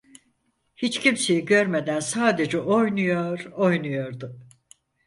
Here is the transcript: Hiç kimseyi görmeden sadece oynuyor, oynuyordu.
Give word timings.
Hiç 0.75 0.99
kimseyi 0.99 1.45
görmeden 1.45 1.99
sadece 1.99 2.59
oynuyor, 2.59 3.45
oynuyordu. 3.51 4.39